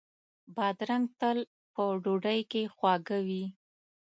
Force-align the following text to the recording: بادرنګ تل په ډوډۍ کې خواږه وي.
بادرنګ 0.55 1.05
تل 1.19 1.37
په 1.73 1.83
ډوډۍ 2.03 2.39
کې 2.51 2.63
خواږه 2.75 3.17
وي. 3.27 3.45